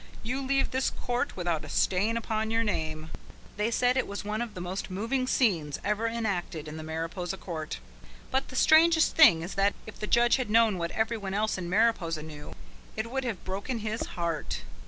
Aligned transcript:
You 0.23 0.41
leave 0.41 0.71
this 0.71 0.89
court 0.89 1.37
without 1.37 1.63
a 1.63 1.69
stain 1.69 2.17
upon 2.17 2.49
your 2.49 2.63
name." 2.63 3.11
They 3.57 3.69
said 3.69 3.95
it 3.97 4.07
was 4.07 4.25
one 4.25 4.41
of 4.41 4.55
the 4.55 4.59
most 4.59 4.89
moving 4.89 5.27
scenes 5.27 5.79
ever 5.83 6.07
enacted 6.07 6.67
in 6.67 6.75
the 6.77 6.81
Mariposa 6.81 7.37
Court. 7.37 7.77
But 8.31 8.47
the 8.47 8.55
strangest 8.55 9.15
thing 9.15 9.43
is 9.43 9.53
that 9.53 9.75
if 9.85 9.99
the 9.99 10.07
judge 10.07 10.37
had 10.37 10.49
known 10.49 10.79
what 10.79 10.89
every 10.93 11.17
one 11.17 11.35
else 11.35 11.55
in 11.55 11.69
Mariposa 11.69 12.23
knew, 12.23 12.55
it 12.97 13.11
would 13.11 13.23
have 13.25 13.45
broken 13.45 13.77
his 13.77 14.01
heart. 14.17 14.63